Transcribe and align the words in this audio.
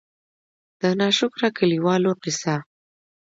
د 0.81 0.83
نا 0.99 1.07
شکره 1.17 1.49
کلي 1.57 1.79
والو 1.85 2.11
قيصه: 2.21 2.55